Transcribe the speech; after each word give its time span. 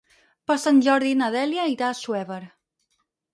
Per 0.51 0.53
Sant 0.61 0.79
Jordi 0.87 1.11
na 1.19 1.27
Dèlia 1.35 1.67
irà 1.75 1.87
a 1.91 1.95
Assuévar. 1.97 2.41